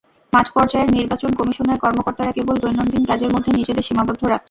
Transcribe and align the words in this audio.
মাঠপর্যায়ের 0.33 0.93
নির্বাচন 0.97 1.31
কমিশনের 1.39 1.81
কর্মকর্তারা 1.83 2.31
কেবল 2.31 2.55
দৈনন্দিন 2.59 3.03
কাজের 3.05 3.33
মধ্যে 3.35 3.51
নিজেদের 3.51 3.87
সীমাবদ্ধ 3.87 4.21
রাখছেন। 4.23 4.39